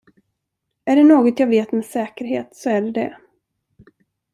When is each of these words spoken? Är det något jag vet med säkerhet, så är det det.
Är 0.85 0.95
det 0.95 1.03
något 1.03 1.39
jag 1.39 1.47
vet 1.47 1.71
med 1.71 1.85
säkerhet, 1.85 2.55
så 2.55 2.69
är 2.69 2.81
det 2.81 2.91
det. 2.91 3.17